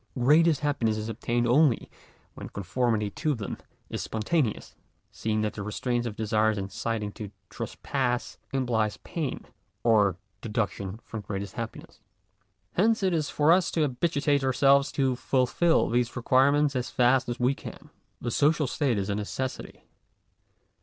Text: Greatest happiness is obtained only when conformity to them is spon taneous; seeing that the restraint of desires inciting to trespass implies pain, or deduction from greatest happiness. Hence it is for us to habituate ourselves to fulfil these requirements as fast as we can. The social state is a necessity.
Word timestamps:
Greatest 0.17 0.61
happiness 0.61 0.97
is 0.97 1.09
obtained 1.09 1.45
only 1.47 1.87
when 2.33 2.49
conformity 2.49 3.11
to 3.11 3.35
them 3.35 3.55
is 3.87 4.01
spon 4.01 4.23
taneous; 4.23 4.73
seeing 5.11 5.41
that 5.41 5.53
the 5.53 5.61
restraint 5.61 6.07
of 6.07 6.15
desires 6.15 6.57
inciting 6.57 7.11
to 7.11 7.29
trespass 7.51 8.39
implies 8.51 8.97
pain, 9.03 9.45
or 9.83 10.17
deduction 10.41 10.99
from 11.03 11.21
greatest 11.21 11.53
happiness. 11.53 11.99
Hence 12.73 13.03
it 13.03 13.13
is 13.13 13.29
for 13.29 13.51
us 13.51 13.69
to 13.69 13.81
habituate 13.81 14.43
ourselves 14.43 14.91
to 14.93 15.15
fulfil 15.15 15.87
these 15.87 16.15
requirements 16.15 16.75
as 16.75 16.89
fast 16.89 17.29
as 17.29 17.39
we 17.39 17.53
can. 17.53 17.91
The 18.19 18.31
social 18.31 18.65
state 18.65 18.97
is 18.97 19.07
a 19.07 19.13
necessity. 19.13 19.83